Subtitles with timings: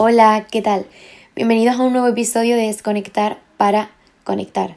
[0.00, 0.86] Hola, ¿qué tal?
[1.34, 3.90] Bienvenidos a un nuevo episodio de Desconectar para
[4.22, 4.76] Conectar.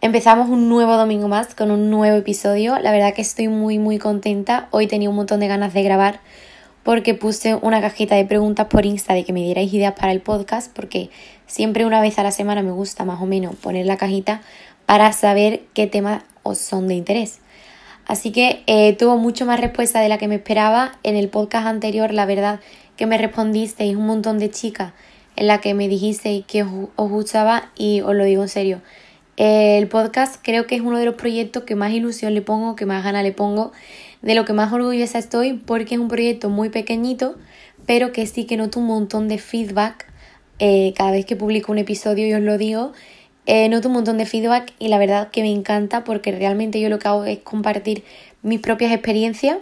[0.00, 2.78] Empezamos un nuevo domingo más con un nuevo episodio.
[2.78, 4.68] La verdad que estoy muy muy contenta.
[4.70, 6.20] Hoy tenía un montón de ganas de grabar
[6.84, 10.20] porque puse una cajita de preguntas por Insta de que me dierais ideas para el
[10.20, 11.10] podcast porque
[11.48, 14.40] siempre una vez a la semana me gusta más o menos poner la cajita
[14.86, 17.40] para saber qué temas os son de interés.
[18.06, 20.98] Así que eh, tuvo mucho más respuesta de la que me esperaba.
[21.02, 22.60] En el podcast anterior, la verdad
[22.96, 24.92] que me respondisteis un montón de chicas
[25.36, 28.80] en la que me dijisteis que os gustaba y os lo digo en serio.
[29.36, 32.84] El podcast creo que es uno de los proyectos que más ilusión le pongo, que
[32.84, 33.72] más ganas le pongo,
[34.20, 37.36] de lo que más orgullosa estoy porque es un proyecto muy pequeñito,
[37.86, 40.06] pero que sí que noto un montón de feedback
[40.58, 42.92] eh, cada vez que publico un episodio y os lo digo.
[43.46, 46.90] Eh, noto un montón de feedback y la verdad que me encanta porque realmente yo
[46.90, 48.04] lo que hago es compartir
[48.42, 49.56] mis propias experiencias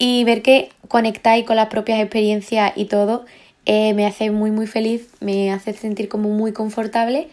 [0.00, 3.26] y ver que conectáis con las propias experiencias y todo
[3.66, 7.28] eh, me hace muy muy feliz, me hace sentir como muy confortable.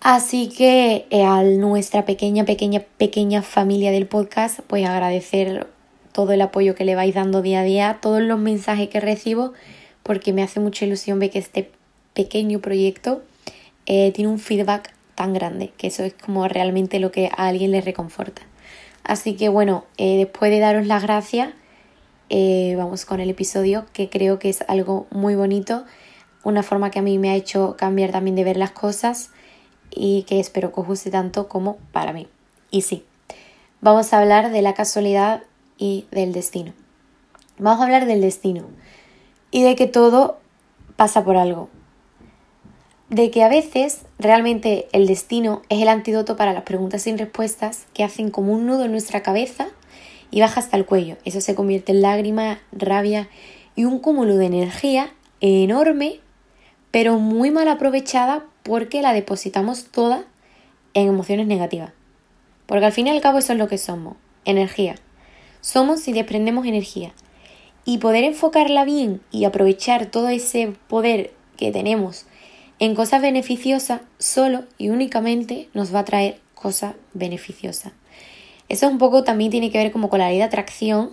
[0.00, 5.68] Así que eh, a nuestra pequeña, pequeña, pequeña familia del podcast, pues agradecer
[6.12, 9.52] todo el apoyo que le vais dando día a día, todos los mensajes que recibo,
[10.02, 11.70] porque me hace mucha ilusión ver que este
[12.12, 13.22] pequeño proyecto
[13.86, 17.70] eh, tiene un feedback tan grande, que eso es como realmente lo que a alguien
[17.70, 18.42] le reconforta.
[19.06, 21.50] Así que bueno, eh, después de daros las gracias,
[22.28, 25.84] eh, vamos con el episodio que creo que es algo muy bonito,
[26.42, 29.30] una forma que a mí me ha hecho cambiar también de ver las cosas
[29.90, 32.26] y que espero que os guste tanto como para mí.
[32.72, 33.04] Y sí,
[33.80, 35.44] vamos a hablar de la casualidad
[35.78, 36.72] y del destino.
[37.58, 38.64] Vamos a hablar del destino
[39.52, 40.40] y de que todo
[40.96, 41.68] pasa por algo
[43.08, 47.86] de que a veces realmente el destino es el antídoto para las preguntas sin respuestas
[47.94, 49.68] que hacen como un nudo en nuestra cabeza
[50.30, 51.16] y baja hasta el cuello.
[51.24, 53.28] Eso se convierte en lágrimas, rabia
[53.76, 56.20] y un cúmulo de energía enorme,
[56.90, 60.24] pero muy mal aprovechada porque la depositamos toda
[60.94, 61.92] en emociones negativas.
[62.66, 64.96] Porque al fin y al cabo eso es lo que somos, energía.
[65.60, 67.12] Somos si desprendemos energía.
[67.84, 72.26] Y poder enfocarla bien y aprovechar todo ese poder que tenemos
[72.78, 77.92] en cosas beneficiosas solo y únicamente nos va a traer cosas beneficiosas.
[78.68, 81.10] Eso un poco también tiene que ver como con la ley de atracción,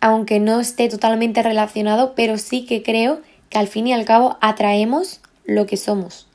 [0.00, 3.20] aunque no esté totalmente relacionado, pero sí que creo
[3.50, 6.28] que al fin y al cabo atraemos lo que somos.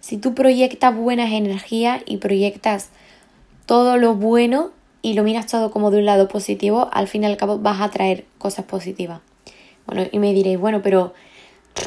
[0.00, 2.90] Si tú proyectas buenas energías y proyectas
[3.66, 4.70] todo lo bueno
[5.02, 7.80] y lo miras todo como de un lado positivo, al fin y al cabo vas
[7.80, 9.20] a traer cosas positivas.
[9.86, 11.14] Bueno, y me diréis, bueno, pero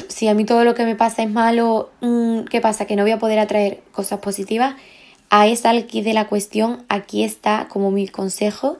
[0.07, 2.85] si a mí todo lo que me pasa es malo, mm, ¿qué pasa?
[2.85, 4.75] Que no voy a poder atraer cosas positivas.
[5.29, 8.77] Ahí está el de la cuestión, aquí está como mi consejo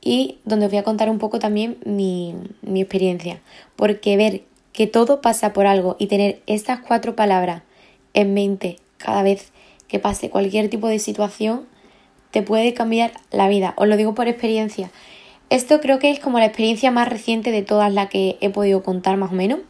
[0.00, 3.40] y donde os voy a contar un poco también mi, mi experiencia.
[3.76, 4.42] Porque ver
[4.72, 7.62] que todo pasa por algo y tener estas cuatro palabras
[8.14, 9.52] en mente cada vez
[9.88, 11.66] que pase cualquier tipo de situación
[12.30, 13.74] te puede cambiar la vida.
[13.76, 14.90] Os lo digo por experiencia.
[15.50, 18.82] Esto creo que es como la experiencia más reciente de todas las que he podido
[18.82, 19.60] contar más o menos.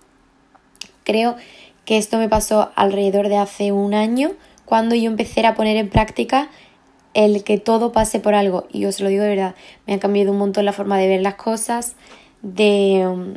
[1.04, 1.36] Creo
[1.84, 4.32] que esto me pasó alrededor de hace un año
[4.64, 6.48] cuando yo empecé a poner en práctica
[7.14, 8.66] el que todo pase por algo.
[8.72, 9.54] Y os lo digo de verdad,
[9.86, 11.96] me ha cambiado un montón la forma de ver las cosas,
[12.42, 13.36] de,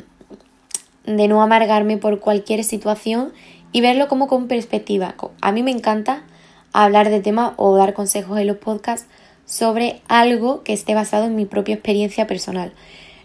[1.04, 3.32] de no amargarme por cualquier situación
[3.72, 5.14] y verlo como con perspectiva.
[5.40, 6.24] A mí me encanta
[6.72, 9.08] hablar de temas o dar consejos en los podcasts
[9.44, 12.72] sobre algo que esté basado en mi propia experiencia personal.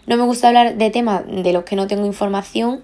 [0.06, 2.82] No me gusta hablar de temas de los que no tengo información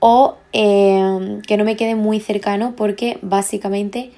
[0.00, 4.10] o eh, que no me quede muy cercano porque básicamente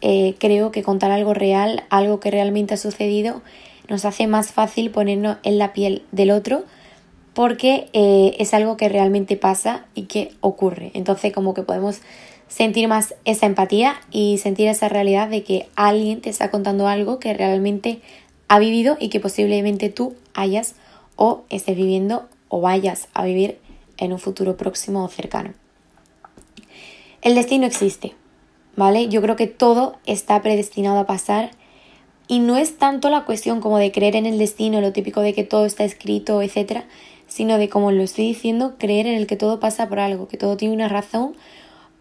[0.00, 3.42] eh, creo que contar algo real, algo que realmente ha sucedido,
[3.88, 6.64] nos hace más fácil ponernos en la piel del otro
[7.34, 10.90] porque eh, es algo que realmente pasa y que ocurre.
[10.94, 12.00] Entonces como que podemos
[12.48, 17.18] sentir más esa empatía y sentir esa realidad de que alguien te está contando algo
[17.18, 18.00] que realmente
[18.48, 20.76] ha vivido y que posiblemente tú hayas
[21.16, 23.58] o estés viviendo o vayas a vivir
[23.98, 25.54] en un futuro próximo o cercano.
[27.22, 28.14] El destino existe,
[28.76, 29.08] ¿vale?
[29.08, 31.50] Yo creo que todo está predestinado a pasar
[32.28, 35.32] y no es tanto la cuestión como de creer en el destino, lo típico de
[35.32, 36.84] que todo está escrito, etcétera,
[37.26, 40.36] sino de, como lo estoy diciendo, creer en el que todo pasa por algo, que
[40.36, 41.34] todo tiene una razón,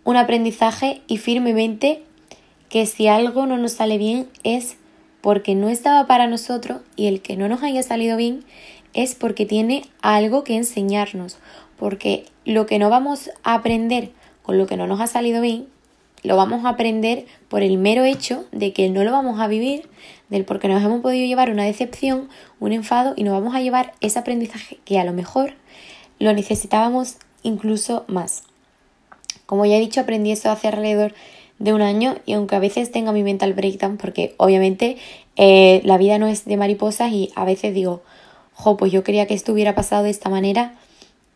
[0.04, 2.04] un aprendizaje y firmemente
[2.70, 4.78] que si algo no nos sale bien es
[5.22, 8.44] porque no estaba para nosotros y el que no nos haya salido bien
[8.94, 11.38] es porque tiene algo que enseñarnos
[11.78, 14.12] porque lo que no vamos a aprender
[14.44, 15.68] con lo que no nos ha salido bien,
[16.24, 19.88] lo vamos a aprender por el mero hecho de que no lo vamos a vivir,
[20.30, 22.30] del porque nos hemos podido llevar una decepción,
[22.60, 25.54] un enfado y nos vamos a llevar ese aprendizaje que a lo mejor
[26.20, 28.44] lo necesitábamos incluso más.
[29.46, 31.14] Como ya he dicho, aprendí eso hace alrededor
[31.60, 34.98] de un año y aunque a veces tenga mi mental breakdown, porque obviamente
[35.36, 38.02] eh, la vida no es de mariposas y a veces digo,
[38.54, 40.76] jo, pues yo quería que esto hubiera pasado de esta manera,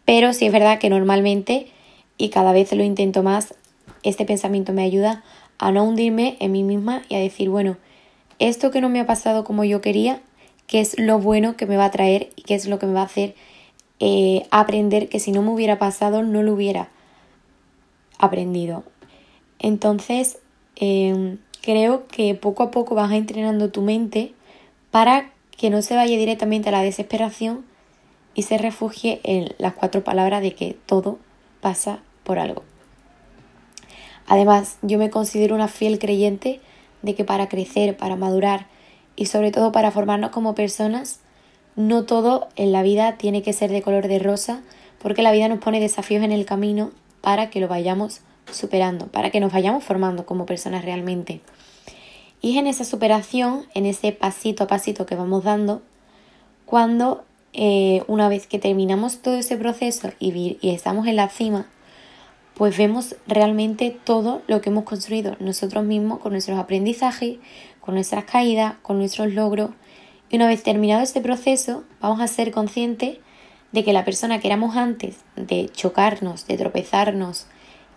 [0.10, 1.68] pero sí es verdad que normalmente
[2.18, 3.54] y cada vez lo intento más,
[4.02, 5.24] este pensamiento me ayuda
[5.60, 7.78] a no hundirme en mí misma y a decir, bueno,
[8.40, 10.20] esto que no me ha pasado como yo quería,
[10.66, 12.94] qué es lo bueno que me va a traer y qué es lo que me
[12.94, 13.36] va a hacer
[14.00, 16.90] eh, aprender que si no me hubiera pasado no lo hubiera
[18.18, 18.86] aprendido.
[19.60, 20.40] Entonces,
[20.76, 24.34] em, creo que poco a poco vas entrenando tu mente
[24.90, 27.69] para que no se vaya directamente a la desesperación
[28.40, 31.20] y se refugie en las cuatro palabras de que todo
[31.60, 32.64] pasa por algo.
[34.28, 36.62] Además, yo me considero una fiel creyente
[37.02, 38.68] de que para crecer, para madurar
[39.18, 41.20] y sobre todo para formarnos como personas,
[41.76, 44.62] no todo en la vida tiene que ser de color de rosa,
[45.00, 49.32] porque la vida nos pone desafíos en el camino para que lo vayamos superando, para
[49.32, 51.42] que nos vayamos formando como personas realmente.
[52.40, 55.82] Y es en esa superación, en ese pasito a pasito que vamos dando,
[56.66, 61.68] cuando eh, una vez que terminamos todo ese proceso y, estamos en la cima,
[62.54, 67.38] pues vemos realmente todo lo que hemos construido nosotros mismos con nuestros aprendizajes,
[67.80, 69.72] con nuestras caídas, con nuestros logros.
[70.30, 73.18] Y una vez terminado este proceso, vamos a ser conscientes
[73.72, 77.48] de que la persona que éramos antes de chocarnos, de tropezarnos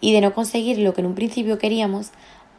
[0.01, 2.11] y de no conseguir lo que en un principio queríamos,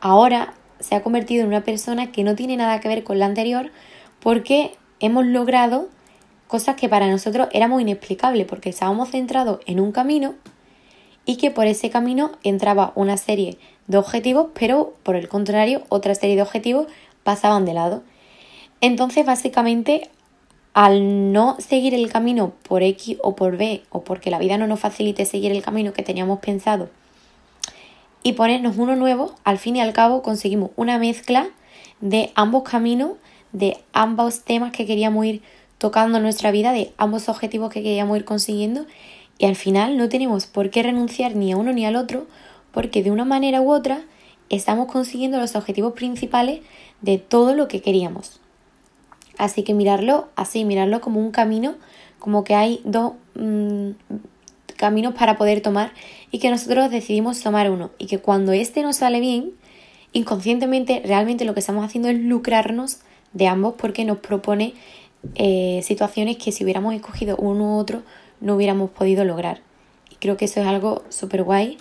[0.01, 3.25] ahora se ha convertido en una persona que no tiene nada que ver con la
[3.25, 3.71] anterior
[4.19, 5.89] porque hemos logrado
[6.47, 10.35] cosas que para nosotros éramos inexplicables porque estábamos centrados en un camino
[11.25, 13.57] y que por ese camino entraba una serie
[13.87, 16.87] de objetivos, pero por el contrario, otra serie de objetivos
[17.23, 18.03] pasaban de lado.
[18.81, 20.09] Entonces, básicamente,
[20.73, 24.67] al no seguir el camino por X o por B, o porque la vida no
[24.67, 26.89] nos facilite seguir el camino que teníamos pensado,
[28.23, 31.49] y ponernos uno nuevo, al fin y al cabo conseguimos una mezcla
[32.01, 33.11] de ambos caminos,
[33.51, 35.41] de ambos temas que queríamos ir
[35.83, 38.85] tocando nuestra vida, de ambos objetivos que queríamos ir consiguiendo
[39.37, 42.25] y al final no tenemos por qué renunciar ni a uno ni al otro
[42.71, 44.01] porque de una manera u otra
[44.47, 46.61] estamos consiguiendo los objetivos principales
[47.01, 48.39] de todo lo que queríamos.
[49.37, 51.75] Así que mirarlo así, mirarlo como un camino,
[52.17, 53.89] como que hay dos mm,
[54.77, 55.91] caminos para poder tomar
[56.31, 59.51] y que nosotros decidimos tomar uno y que cuando este no sale bien,
[60.13, 62.99] inconscientemente realmente lo que estamos haciendo es lucrarnos
[63.33, 64.75] de ambos porque nos propone
[65.35, 68.03] eh, situaciones que si hubiéramos escogido uno u otro
[68.41, 69.61] no hubiéramos podido lograr.
[70.09, 71.77] Y creo que eso es algo súper guay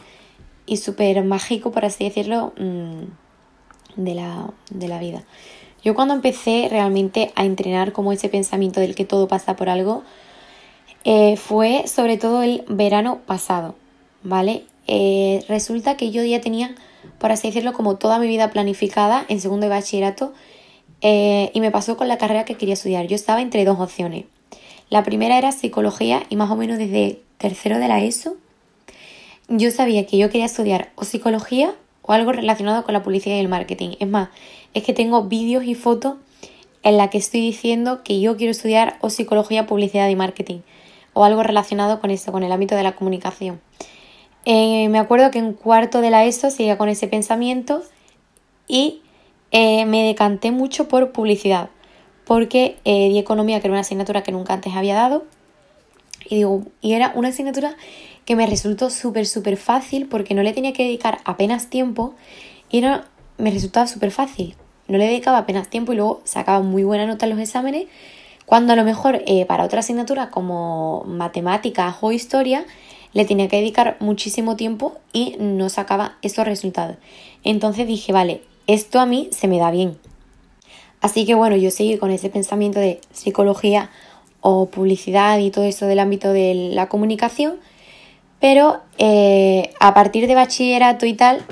[0.67, 5.25] y súper mágico, por así decirlo, mm, de la, de la vida.
[5.85, 10.05] Yo cuando empecé realmente a entrenar como ese pensamiento del que todo pasa por algo,
[11.05, 13.75] eh, fue sobre todo el verano pasado,
[14.23, 14.65] ¿vale?
[14.87, 16.77] Eh, resulta que yo ya tenía,
[17.19, 20.33] por así decirlo, como toda mi vida planificada en segundo de bachillerato
[21.03, 23.07] eh, y me pasó con la carrera que quería estudiar.
[23.07, 24.25] Yo estaba entre dos opciones.
[24.89, 28.37] La primera era psicología y más o menos desde tercero de la ESO
[29.49, 33.41] yo sabía que yo quería estudiar o psicología o algo relacionado con la publicidad y
[33.41, 33.97] el marketing.
[34.01, 34.31] Es más,
[34.75, 36.17] es que tengo vídeos y fotos
[36.83, 40.61] en la que estoy diciendo que yo quiero estudiar o psicología, publicidad y marketing
[41.13, 43.61] o algo relacionado con eso, con el ámbito de la comunicación.
[44.45, 47.83] Eh, me acuerdo que en cuarto de la ESO seguía con ese pensamiento
[48.67, 49.02] y
[49.53, 51.71] eh, me decanté mucho por publicidad
[52.25, 55.25] porque eh, di economía, que era una asignatura que nunca antes había dado.
[56.29, 57.77] Y, digo, y era una asignatura
[58.25, 62.15] que me resultó súper, súper fácil porque no le tenía que dedicar apenas tiempo
[62.71, 63.07] y era,
[63.39, 64.55] me resultaba súper fácil.
[64.89, 67.87] No le dedicaba apenas tiempo y luego sacaba muy buena nota en los exámenes,
[68.47, 72.65] cuando a lo mejor eh, para otra asignatura como matemáticas o historia
[73.13, 76.97] le tenía que dedicar muchísimo tiempo y no sacaba esos resultados.
[77.45, 79.97] Entonces dije, vale, esto a mí se me da bien.
[81.01, 83.91] Así que bueno, yo seguí con ese pensamiento de psicología
[84.41, 87.57] o publicidad y todo eso del ámbito de la comunicación,
[88.41, 91.43] pero eh, a partir de bachillerato y tal,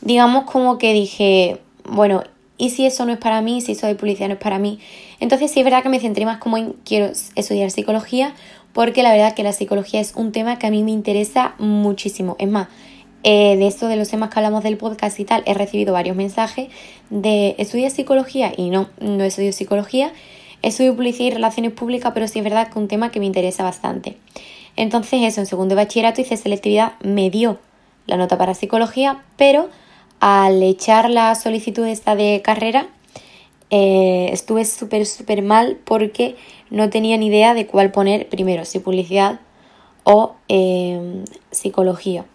[0.00, 2.22] digamos como que dije, bueno,
[2.56, 3.60] ¿y si eso no es para mí?
[3.60, 4.78] Si eso de publicidad no es para mí.
[5.20, 8.34] Entonces sí es verdad que me centré más como en quiero estudiar psicología,
[8.72, 12.36] porque la verdad que la psicología es un tema que a mí me interesa muchísimo.
[12.38, 12.68] Es más,
[13.26, 16.14] eh, de esto de los temas que hablamos del podcast y tal, he recibido varios
[16.14, 16.68] mensajes
[17.08, 20.12] de estudiar psicología y no, no estudio psicología,
[20.60, 23.26] estudio publicidad y relaciones públicas, pero sí es verdad que es un tema que me
[23.26, 24.18] interesa bastante.
[24.76, 27.58] Entonces eso, en segundo de bachillerato hice selectividad, me dio
[28.06, 29.70] la nota para psicología, pero
[30.20, 32.88] al echar la solicitud esta de carrera,
[33.70, 36.36] eh, estuve súper, súper mal porque
[36.68, 39.40] no tenía ni idea de cuál poner primero, si publicidad
[40.04, 42.26] o eh, psicología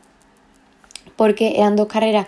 [1.20, 2.28] porque eran dos carreras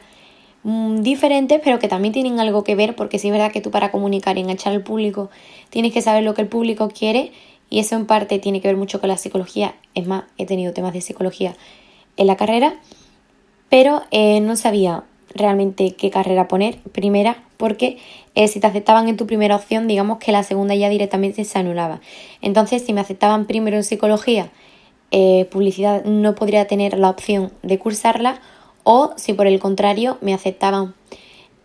[0.64, 3.72] mm, diferentes, pero que también tienen algo que ver, porque sí es verdad que tú
[3.72, 5.30] para comunicar y enganchar al público
[5.70, 7.32] tienes que saber lo que el público quiere
[7.70, 9.76] y eso en parte tiene que ver mucho con la psicología.
[9.96, 11.56] Es más, he tenido temas de psicología
[12.18, 12.82] en la carrera,
[13.70, 17.98] pero eh, no sabía realmente qué carrera poner, primera, porque
[18.36, 21.58] eh, si te aceptaban en tu primera opción, digamos que la segunda ya directamente se
[21.58, 22.02] anulaba.
[22.42, 24.52] Entonces, si me aceptaban primero en psicología,
[25.12, 28.40] eh, publicidad no podría tener la opción de cursarla,
[28.84, 30.94] o si por el contrario me aceptaban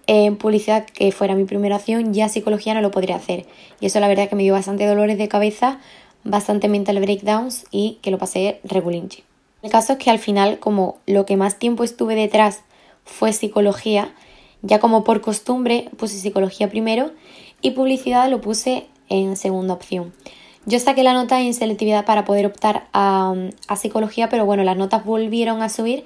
[0.07, 3.47] en publicidad, que fuera mi primera opción, ya psicología no lo podría hacer.
[3.81, 5.81] Y eso la verdad que me dio bastante dolores de cabeza,
[6.23, 9.25] bastante mental breakdowns y que lo pasé regulinchi.
[9.63, 12.63] El caso es que al final, como lo que más tiempo estuve detrás
[13.05, 14.15] fue psicología,
[14.63, 17.13] ya como por costumbre puse psicología primero
[17.63, 20.13] y publicidad lo puse en segunda opción.
[20.67, 23.35] Yo saqué la nota en selectividad para poder optar a,
[23.77, 26.05] psicología, pero bueno, las notas volvieron a subir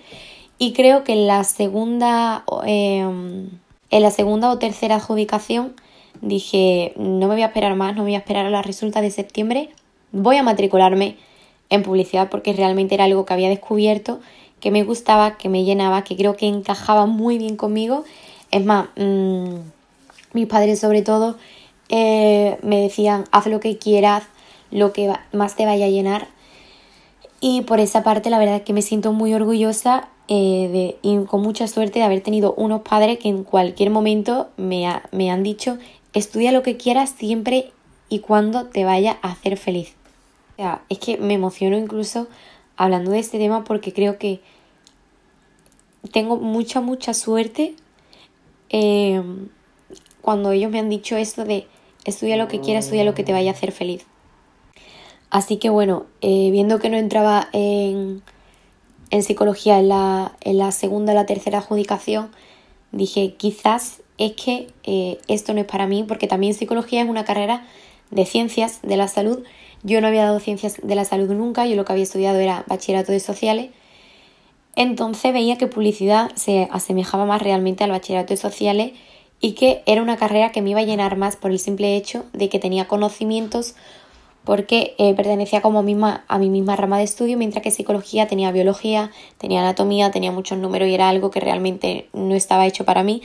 [0.62, 3.48] y creo que en la segunda, em,
[3.90, 5.72] en la segunda o tercera adjudicación
[6.20, 9.00] dije, no me voy a esperar más, no me voy a esperar a las resultas
[9.00, 9.70] de septiembre,
[10.12, 11.16] voy a matricularme
[11.70, 14.20] en publicidad porque realmente era algo que había descubierto,
[14.60, 18.04] que me gustaba, que me llenaba, que creo que encajaba muy bien conmigo.
[18.50, 19.54] Es más, mm,
[20.34, 21.38] mis padres sobre todo
[21.88, 24.24] eh, me decían, haz lo que quieras,
[24.70, 26.28] lo que más te vaya a llenar.
[27.40, 31.42] Y por esa parte la verdad es que me siento muy orgullosa eh, y con
[31.42, 35.76] mucha suerte de haber tenido unos padres que en cualquier momento me, me han dicho,
[36.14, 37.70] estudia lo que quieras siempre
[38.08, 39.94] y cuando te vaya a hacer feliz
[40.88, 42.28] es que me emociono incluso
[42.76, 44.40] hablando de este tema porque creo que
[46.12, 47.74] tengo mucha, mucha suerte
[48.68, 49.48] em,
[50.20, 51.66] cuando ellos me han dicho esto de
[52.04, 54.06] estudia lo que quieras, estudia lo que te vaya a hacer feliz.
[55.30, 58.22] Así que bueno, eh, viendo que no entraba en,
[59.10, 62.30] en psicología en la, segunda o la tercera adjudicación,
[62.92, 67.24] dije quizás es que eh, esto no es para mí porque también psicología es una
[67.24, 67.66] carrera
[68.10, 69.42] de ciencias de la salud
[69.82, 72.64] yo no había dado ciencias de la salud nunca, yo lo que había estudiado era
[72.66, 73.70] bachillerato de sociales.
[74.76, 78.92] Entonces veía que publicidad se asemejaba más realmente al bachillerato de sociales
[79.40, 82.24] y que era una carrera que me iba a llenar más por el simple hecho
[82.32, 83.74] de que tenía conocimientos
[84.44, 88.50] porque eh, pertenecía como misma, a mi misma rama de estudio, mientras que psicología tenía
[88.52, 93.02] biología, tenía anatomía, tenía muchos números y era algo que realmente no estaba hecho para
[93.02, 93.22] mí.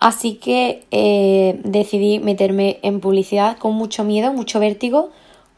[0.00, 5.10] Así que eh, decidí meterme en publicidad con mucho miedo, mucho vértigo,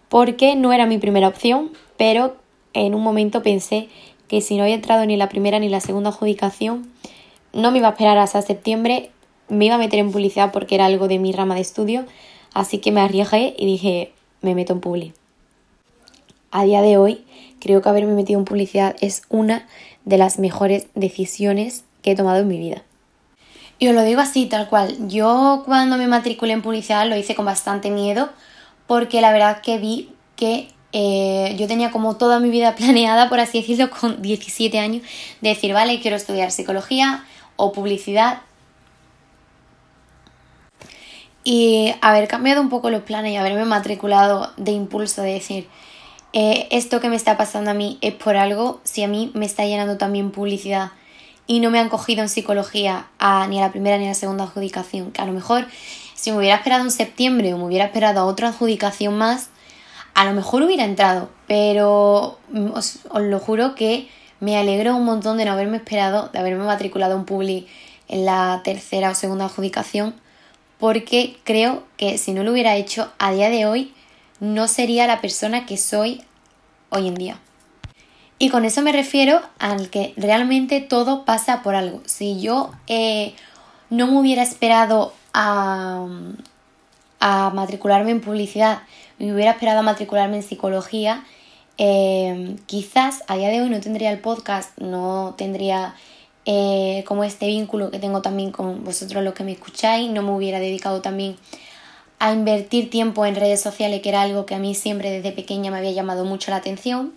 [0.08, 2.36] porque no era mi primera opción, pero
[2.72, 3.88] en un momento pensé
[4.28, 6.90] que si no había entrado ni la primera ni la segunda adjudicación,
[7.52, 9.10] no me iba a esperar hasta septiembre,
[9.48, 12.06] me iba a meter en publicidad porque era algo de mi rama de estudio,
[12.54, 15.12] así que me arriesgué y dije, me meto en publi.
[16.50, 17.24] A día de hoy,
[17.60, 19.66] creo que haberme metido en publicidad es una
[20.04, 22.82] de las mejores decisiones que he tomado en mi vida.
[23.78, 25.08] Y os lo digo así, tal cual.
[25.08, 28.28] Yo cuando me matriculé en publicidad lo hice con bastante miedo
[28.86, 33.40] porque la verdad que vi que eh, yo tenía como toda mi vida planeada, por
[33.40, 35.02] así decirlo, con 17 años,
[35.40, 37.24] de decir, vale, quiero estudiar psicología
[37.56, 38.42] o publicidad.
[41.52, 45.66] Y haber cambiado un poco los planes y haberme matriculado de impulso de decir,
[46.32, 49.46] eh, esto que me está pasando a mí es por algo, si a mí me
[49.46, 50.92] está llenando también publicidad
[51.48, 53.08] y no me han cogido en psicología
[53.48, 55.66] ni a la primera ni a la segunda adjudicación, que a lo mejor
[56.14, 59.48] si me hubiera esperado en septiembre o me hubiera esperado a otra adjudicación más,
[60.14, 65.36] a lo mejor hubiera entrado, pero mm, os, lo juro que me alegro un montón
[65.36, 67.66] de no haberme esperado, de haberme matriculado en Publi
[68.06, 70.14] en la tercera o segunda adjudicación,
[70.80, 73.92] porque creo que si no lo hubiera hecho a día de hoy,
[74.40, 76.22] no sería la persona que soy
[76.88, 77.38] hoy en día.
[78.38, 82.00] Y con eso me refiero al que realmente todo pasa por algo.
[82.06, 83.34] Si yo eh,
[83.90, 86.06] no me hubiera esperado a,
[87.20, 88.80] matricularme en publicidad,
[89.18, 91.22] me hubiera esperado a matricularme en psicología,
[91.76, 95.94] eh, quizás a día de hoy no tendría el podcast, no tendría
[96.46, 100.30] eh, como este vínculo que tengo también con vosotros los que me escucháis, no me
[100.30, 101.36] hubiera dedicado también
[102.18, 105.70] a invertir tiempo en redes sociales, que era algo que a mí siempre desde pequeña
[105.70, 107.14] me había llamado mucho la atención.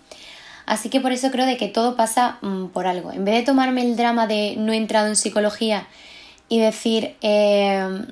[0.65, 3.11] Así que por eso creo de que todo pasa mm, por algo.
[3.11, 5.87] En vez de tomarme el drama de no he entrado en psicología
[6.47, 8.05] y decir eh,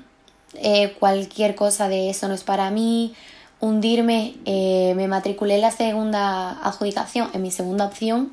[0.54, 3.14] eh, cualquier cosa de eso no es para mí,
[3.60, 8.32] hundirme, eh, me matriculé en la segunda adjudicación, en mi segunda opción,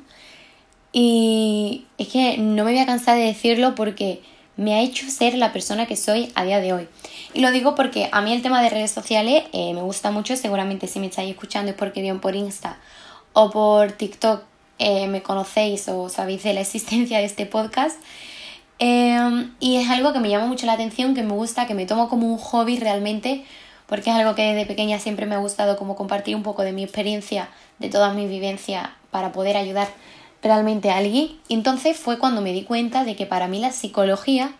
[0.92, 4.22] y es que no me voy a cansar de decirlo porque
[4.56, 6.88] me ha hecho ser la persona que soy a día de hoy.
[7.32, 10.86] Y lo digo porque a mí el tema de redes sociales me gusta mucho, seguramente
[10.86, 12.78] si me estáis escuchando es porque bien por Insta
[13.32, 14.42] o por TikTok
[14.78, 18.00] eh, me conocéis o sabéis de la existencia de este podcast.
[18.78, 21.84] Em, y es algo que me llama mucho la atención, que me gusta, que me
[21.84, 23.44] tomo como un hobby realmente,
[23.86, 26.72] porque es algo que desde pequeña siempre me ha gustado como compartir un poco de
[26.72, 29.88] mi experiencia, de toda mi vivencia para poder ayudar
[30.42, 31.38] realmente alguien.
[31.48, 34.52] Y entonces fue cuando me di cuenta de que para mí la psicología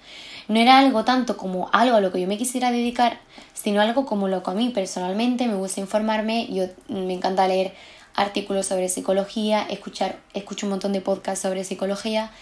[0.48, 3.20] no era algo tanto como algo a lo que yo me quisiera dedicar,
[3.54, 7.72] sino algo como lo que a mí personalmente me gusta informarme, yo me encanta leer
[8.16, 12.32] artículos sobre psicología, escuchar, escucho un montón de podcasts sobre psicología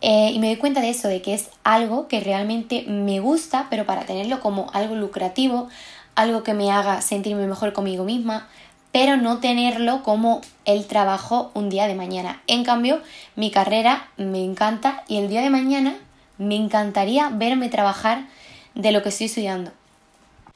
[0.00, 3.68] eh, y me doy cuenta de eso, de que es algo que realmente me gusta,
[3.70, 5.68] pero para tenerlo como algo lucrativo,
[6.14, 8.48] algo que me haga sentirme mejor conmigo misma,
[8.94, 12.40] pero no tenerlo como el trabajo un día de mañana.
[12.46, 13.02] En cambio,
[13.34, 15.96] mi carrera me encanta y el día de mañana
[16.38, 18.28] me encantaría verme trabajar
[18.76, 19.72] de lo que estoy estudiando.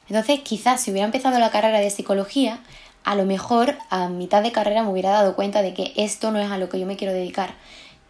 [0.07, 2.59] Entonces, quizás si hubiera empezado la carrera de psicología,
[3.03, 6.39] a lo mejor a mitad de carrera me hubiera dado cuenta de que esto no
[6.39, 7.55] es a lo que yo me quiero dedicar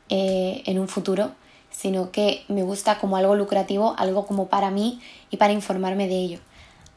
[0.09, 1.31] eh, en un futuro,
[1.71, 6.17] sino que me gusta como algo lucrativo, algo como para mí y para informarme de
[6.17, 6.39] ello.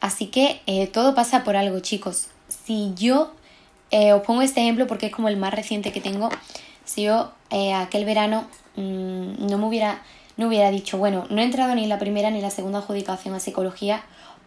[0.01, 2.27] Así que eh, todo pasa por algo, chicos.
[2.65, 3.33] Si yo
[3.91, 6.29] eh, os pongo este ejemplo porque es como el más reciente que tengo,
[6.85, 7.31] si yo
[7.75, 8.45] aquel verano
[8.75, 10.01] mm, no me hubiera
[10.37, 12.79] no hubiera dicho, bueno, no he entrado ni en la primera ni en la segunda
[12.79, 14.03] adjudicación a psicología,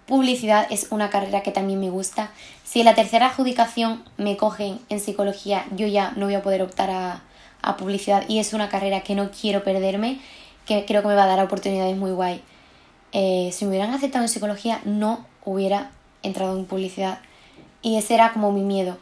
[0.06, 2.30] publicidad es una carrera que también me gusta.
[2.64, 6.62] Si en la tercera adjudicación me cogen en psicología, yo ya no voy a poder
[6.62, 7.22] optar a,
[7.78, 10.20] publicidad y es una carrera que no quiero perderme,
[10.66, 12.40] que creo que me va a dar oportunidades muy guay.
[13.10, 15.90] Eh, si me hubieran aceptado en psicología, no hubiera
[16.22, 17.18] entrado en publicidad
[17.82, 18.98] y ese era como mi miedo.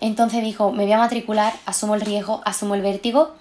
[0.00, 3.34] Entonces dijo, me voy a matricular, asumo el riesgo, asumo el vértigo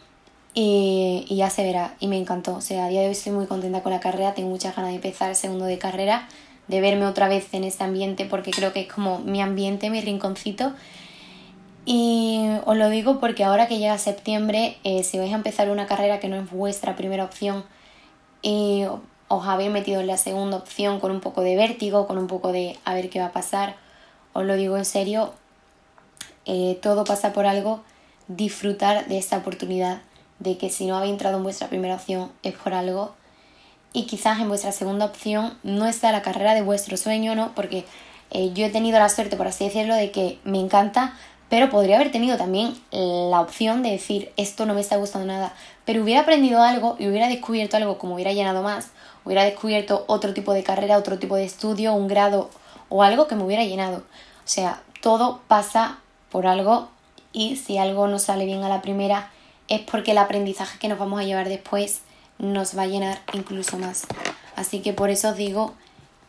[0.53, 1.95] y, y, ya se verá.
[1.99, 2.55] Y me encantó.
[2.55, 4.91] O sea, a día de hoy estoy muy contenta con la carrera, tengo muchas ganas
[4.91, 6.27] de empezar el segundo de carrera
[6.67, 10.01] de verme otra vez en este ambiente porque creo que es como mi ambiente, mi
[10.01, 10.73] rinconcito.
[11.85, 15.85] Y os lo digo porque ahora que llega septiembre, eh, si vais a empezar una
[15.85, 17.63] carrera que no es vuestra primera opción
[18.41, 18.85] y
[19.27, 22.51] os habéis metido en la segunda opción con un poco de vértigo, con un poco
[22.51, 23.75] de a ver qué va a pasar,
[24.35, 25.33] os lo digo en serio,
[26.45, 27.81] eh, todo pasa por algo,
[28.27, 30.01] disfrutar de esta oportunidad,
[30.39, 33.15] de que si no habéis entrado en vuestra primera opción es por algo
[33.93, 37.55] y quizás en vuestra segunda opción no está la carrera de vuestro sueño, ¿no?
[37.55, 37.85] Porque
[38.31, 41.13] eh, yo he tenido la suerte, por así decirlo, de que me encanta,
[41.47, 45.53] pero podría haber tenido también la opción de decir esto no me está gustando nada,
[45.85, 48.89] pero hubiera aprendido algo y hubiera descubierto algo como hubiera llenado más,
[49.23, 52.49] hubiera descubierto otro tipo de carrera, otro tipo de estudio, un grado
[52.95, 53.97] o algo que me hubiera llenado.
[53.97, 55.99] O sea, todo pasa
[56.31, 56.87] por algo
[57.33, 59.31] y si algo no sale bien a la primera
[59.67, 62.03] es porque el aprendizaje que nos vamos a llevar después
[62.37, 64.03] nos va a llenar incluso más.
[64.55, 65.73] Así que por eso os digo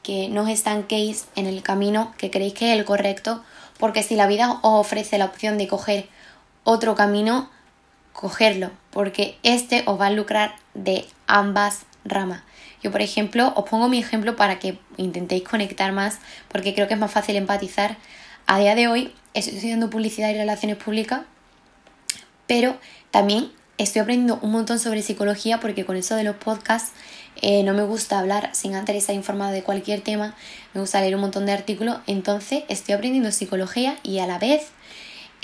[0.02, 3.44] que no os estanquéis en el camino que creéis que es el correcto,
[3.78, 6.08] porque si la vida os ofrece la opción de coger
[6.64, 7.48] otro camino,
[8.12, 12.42] cogerlo, porque este os va a lucrar de ambas ramas.
[12.82, 16.94] Yo, por ejemplo, os pongo mi ejemplo para que intentéis conectar más, porque creo que
[16.94, 17.96] es más fácil empatizar.
[18.46, 21.22] A día de hoy estoy estudiando publicidad y relaciones públicas,
[22.46, 22.78] pero
[23.10, 26.92] también estoy aprendiendo un montón sobre psicología porque con eso de los podcasts
[27.42, 30.34] eh, no me gusta hablar sin antes estar informado de cualquier tema,
[30.72, 34.68] me gusta leer un montón de artículos, entonces estoy aprendiendo psicología y a la vez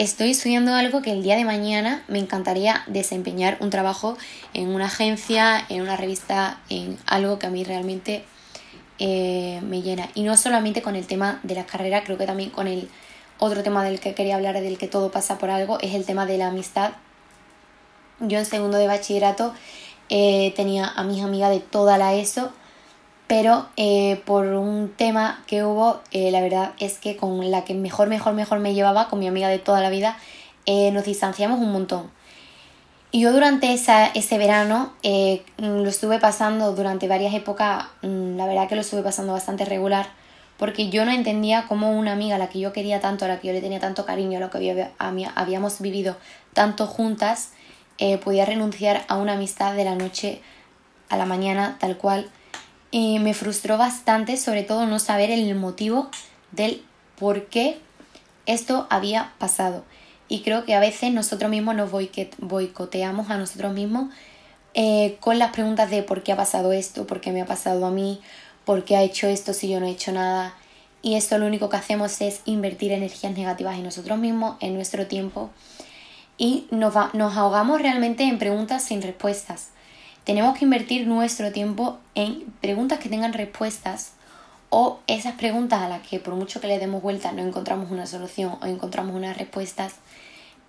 [0.03, 4.17] estoy estudiando algo que el día de mañana me encantaría desempeñar un trabajo
[4.55, 8.25] en una agencia, en una revista, en algo que a mí realmente
[8.99, 10.09] eh, me llena.
[10.15, 12.89] Y no solamente con el tema de la carrera, creo que también con el
[13.39, 16.27] otro tema del que quería hablar, del que todo pasa por algo, es el tema
[16.27, 16.93] de la amistad
[18.23, 19.53] yo en segundo de bachillerato
[20.09, 22.53] eh, tenía a mis amigas de toda la ESO,
[23.33, 27.73] pero eh, por un tema que hubo, eh, la verdad es que con la que
[27.73, 30.19] mejor, mejor, mejor me llevaba, con mi amiga de toda la vida,
[30.67, 32.11] nos distanciamos un montón.
[33.11, 34.93] Y yo durante esa, ese verano
[35.57, 40.11] lo estuve pasando durante varias épocas, mm, la verdad que lo estuve pasando bastante regular,
[40.59, 43.41] porque yo no entendía cómo una amiga a la que yo quería tanto, a la
[43.41, 46.19] que yo le tenía tanto cariño, a lo que habíamos vivido
[46.53, 47.53] tanto juntas,
[47.97, 50.43] eh, podía renunciar a una amistad de la noche
[51.09, 52.31] a la mañana tal cual.
[52.93, 56.09] Y me frustró bastante, sobre todo no saber el motivo
[56.53, 56.85] del
[57.19, 57.81] por qué
[58.47, 59.85] esto había pasado.
[60.29, 64.15] Y creo que a veces nosotros mismos nos boicoteamos a nosotros mismos
[64.75, 67.85] eh, con las preguntas de por qué ha pasado esto, por qué me ha pasado
[67.85, 68.21] a mí,
[68.65, 70.55] por qué ha hecho esto si yo no he hecho nada.
[71.03, 75.09] Y esto lo único que hacemos es invertir energías negativas en nosotros mismos, en nuestro
[75.09, 75.51] tiempo
[76.39, 79.69] y nos, nos ahogamos realmente en preguntas sin respuestas.
[80.25, 84.13] Tenemos que invertir nuestro tiempo en preguntas que tengan respuestas
[84.71, 88.07] o esas preguntas a las que por mucho que le demos vuelta no encontramos una
[88.07, 89.95] solución o encontramos unas respuestas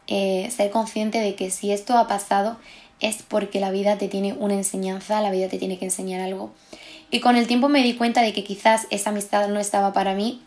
[0.08, 2.58] eh, ser consciente de que si esto ha pasado
[3.00, 6.52] es porque la vida te tiene una enseñanza, la vida te tiene que enseñar algo.
[7.12, 10.14] Y con el tiempo me di cuenta de que quizás esa amistad no estaba para
[10.14, 10.42] mí.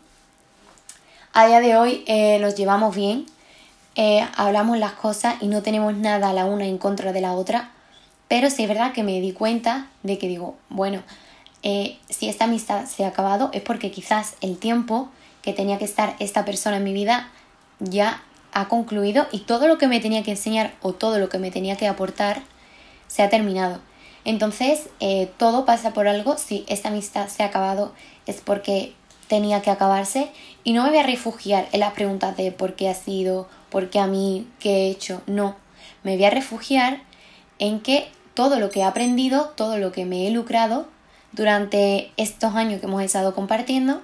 [1.33, 3.25] A día de hoy eh, nos llevamos bien,
[3.95, 7.71] eh, hablamos las cosas y no tenemos nada la una en contra de la otra.
[8.27, 11.01] Pero sí es verdad que me di cuenta de que digo, bueno,
[11.61, 15.09] si esta amistad se ha acabado es porque quizás el tiempo
[15.41, 17.29] que tenía que estar esta persona en mi vida
[17.79, 21.39] ya ha concluido y todo lo que me tenía que enseñar o todo lo que
[21.39, 22.41] me tenía que aportar
[23.07, 23.79] se ha terminado.
[24.25, 26.37] Entonces, eh, todo pasa por algo.
[26.37, 27.93] Si esta amistad se ha acabado
[28.25, 28.93] es porque
[29.27, 30.29] tenía que acabarse
[30.63, 33.89] y no me voy a refugiar en las preguntas de por qué ha sido, por
[33.89, 35.21] qué a mí, qué he hecho.
[35.27, 35.55] No,
[36.03, 37.01] me voy a refugiar
[37.59, 40.85] en que todo lo que he aprendido, todo lo que me he lucrado
[41.31, 44.03] durante estos años que hemos estado compartiendo,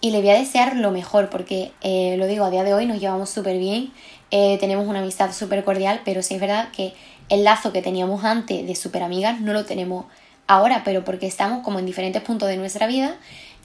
[0.00, 2.86] y le voy a desear lo mejor porque eh, lo digo, a día de hoy
[2.86, 3.92] nos llevamos súper bien,
[4.32, 6.92] eh, tenemos una amistad súper cordial, pero sí es verdad que
[7.28, 10.06] el lazo que teníamos antes de súper amigas no lo tenemos
[10.48, 13.14] ahora, pero porque estamos como en diferentes puntos de nuestra vida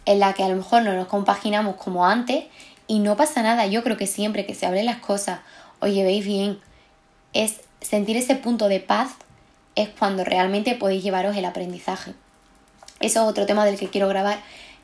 [0.05, 2.45] en la que a lo mejor no nos compaginamos como antes
[2.85, 3.65] y no pasa nada.
[3.65, 5.39] Yo creo que siempre que se hablen las cosas,
[5.79, 6.59] os llevéis bien,
[7.33, 9.15] es sentir ese punto de paz
[9.77, 12.13] es cuando realmente podéis llevaros el aprendizaje.
[12.99, 14.39] Eso es otro tema del que quiero grabar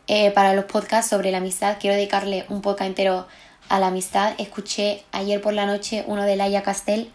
[0.08, 1.78] eh, para los podcasts sobre la amistad.
[1.80, 3.28] Quiero dedicarle un podcast entero
[3.70, 4.34] a la amistad.
[4.38, 7.12] Escuché ayer por la noche uno de Laia Castell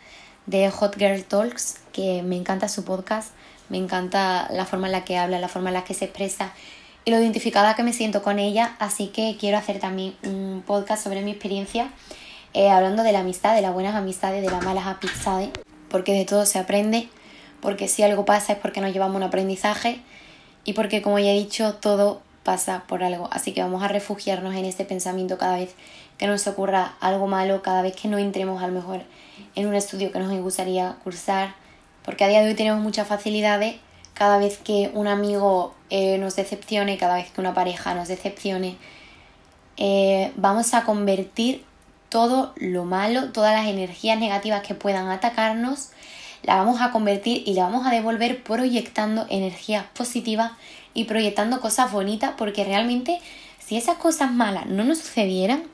[0.47, 3.31] de Hot Girl Talks, que me encanta su podcast,
[3.69, 6.53] me encanta la forma en la que habla, la forma en la que se expresa
[7.05, 11.05] y lo identificada que me siento con ella, así que quiero hacer también un podcast
[11.05, 11.91] sobre mi experiencia,
[12.55, 15.51] eh, hablando de la amistad, de las buenas amistades, de las malas amistades,
[15.89, 17.09] porque de todo se aprende,
[17.61, 20.01] porque si algo pasa es porque nos llevamos un aprendizaje
[20.65, 23.29] y porque como ya he dicho, todo pasa por algo.
[23.33, 25.75] Así que vamos a refugiarnos en este pensamiento cada vez
[26.19, 29.03] que nos ocurra algo malo, cada vez que no entremos a lo mejor
[29.55, 31.55] en un estudio que nos gustaría cursar,
[32.05, 33.77] porque a día de hoy tenemos muchas facilidades.
[34.15, 38.77] Cada vez que un amigo eh, nos decepcione, cada vez que una pareja nos decepcione,
[39.77, 41.65] eh, vamos a convertir
[42.09, 45.91] todo lo malo, todas las energías negativas que puedan atacarnos,
[46.43, 50.53] la vamos a convertir y la vamos a devolver proyectando energías positivas
[50.95, 53.21] y proyectando cosas bonitas porque realmente
[53.59, 55.65] si esas cosas malas no nos sucedieran,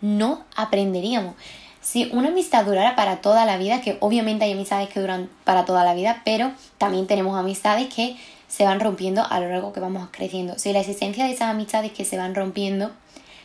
[0.00, 1.34] no aprenderíamos.
[1.80, 5.64] Si una amistad durara para toda la vida, que obviamente hay amistades que duran para
[5.64, 8.16] toda la vida, pero también tenemos amistades que
[8.48, 10.58] se van rompiendo a lo largo que vamos creciendo.
[10.58, 12.90] Si la existencia de esas amistades que se van rompiendo,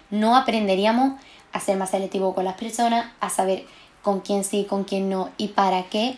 [0.10, 1.20] no aprenderíamos
[1.52, 3.66] a ser más selectivo con las personas, a saber
[4.02, 6.18] con quién sí, con quién no y para qué.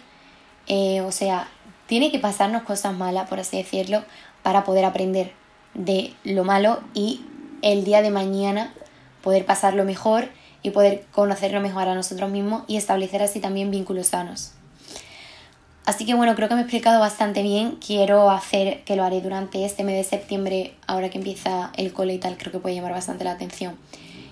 [0.68, 1.48] Eh, o sea,
[1.88, 4.04] tiene que pasarnos cosas malas, por así decirlo,
[4.44, 5.34] para poder aprender
[5.74, 7.22] de lo malo y
[7.62, 8.74] el día de mañana
[9.22, 10.30] poder pasarlo mejor
[10.64, 14.54] y poder conocerlo mejor a nosotros mismos y establecer así también vínculos sanos.
[15.86, 17.78] Así que bueno, creo que me he explicado bastante bien.
[17.86, 22.14] Quiero hacer, que lo haré durante este mes de septiembre, ahora que empieza el cole
[22.14, 23.78] y tal, creo que puede llamar bastante la atención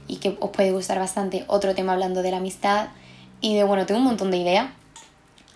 [0.08, 2.90] y que os puede gustar bastante otro tema hablando de la amistad
[3.42, 4.70] y de, bueno, tengo un montón de ideas.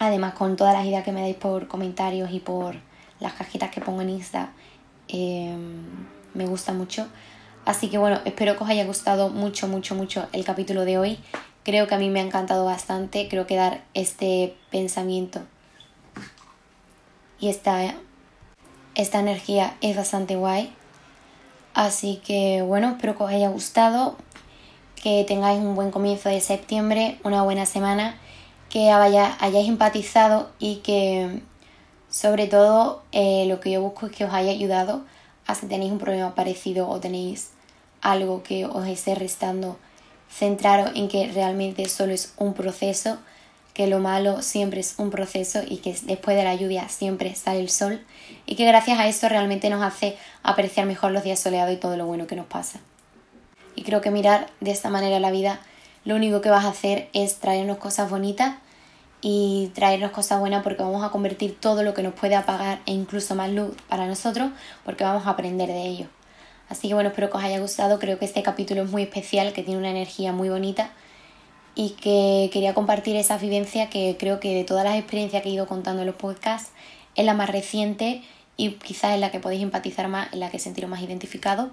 [0.03, 2.75] Además, con todas las ideas que me dais por comentarios y por
[3.19, 4.51] las cajitas que pongo en Insta
[5.07, 5.83] em,
[6.33, 7.07] me gusta mucho.
[7.65, 11.19] Así que bueno, espero que os haya gustado mucho, mucho, mucho el capítulo de hoy.
[11.63, 13.29] Creo que a mí me ha encantado bastante.
[13.29, 15.41] Creo que dar este pensamiento
[17.43, 17.95] y esta,
[18.95, 20.73] esta energía es bastante guay.
[21.73, 24.15] Así que bueno, espero que os haya gustado.
[24.95, 28.17] Que tengáis un buen comienzo de septiembre, una buena semana.
[28.73, 31.43] Que hayáis empatizado y que
[32.13, 35.01] sobre todo, eh, lo que yo busco es que os haya ayudado
[35.47, 37.49] a si tenéis un problema parecido o tenéis
[38.01, 39.79] algo que os esté restando,
[40.29, 43.17] centraros en que realmente solo es un proceso,
[43.73, 47.61] que lo malo siempre es un proceso y que después de la lluvia siempre sale
[47.61, 48.05] el sol
[48.45, 51.97] y que gracias a eso realmente nos hace apreciar mejor los días soleados y todo
[51.97, 52.79] lo bueno que nos pasa.
[53.75, 55.61] Y creo que mirar de esta manera la vida
[56.05, 58.57] lo único que vas a hacer es traernos cosas bonitas
[59.25, 62.91] y traernos cosas buenas porque vamos a convertir todo lo que nos puede apagar e
[62.91, 64.51] incluso más luz para nosotros
[64.83, 66.07] porque vamos a aprender de ello.
[66.67, 69.53] Así que bueno, espero que os haya gustado, creo que este capítulo es muy especial,
[69.53, 70.91] que tiene una energía muy bonita
[71.73, 75.53] y que quería compartir esa vivencia que creo que de todas las experiencias que he
[75.53, 76.71] ido contando en los podcasts
[77.15, 78.23] es la más reciente
[78.57, 81.71] y quizás es la que podéis empatizar más, en la que sentiros más identificado.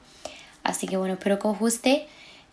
[0.63, 2.07] Así que bueno, espero que os guste.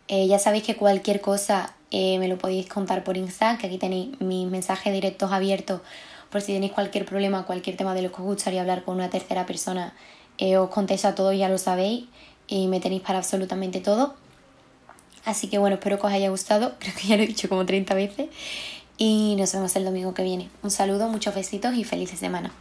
[0.07, 3.77] Eh, ya sabéis que cualquier cosa eh, me lo podéis contar por Insta, que aquí
[3.77, 5.81] tenéis mis mensajes directos abiertos
[6.29, 9.09] por si tenéis cualquier problema, cualquier tema de lo que os gustaría hablar con una
[9.09, 9.93] tercera persona,
[10.37, 12.05] eh, os contesto a todo, ya lo sabéis,
[12.47, 14.15] y me tenéis para absolutamente todo.
[15.25, 17.65] Así que bueno, espero que os haya gustado, creo que ya lo he dicho como
[17.65, 18.29] 30 veces.
[18.97, 20.49] y nos vemos el domingo que viene.
[20.63, 22.51] Un saludo, muchos besitos y felices semana.